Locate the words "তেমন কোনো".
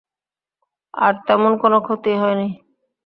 1.27-1.77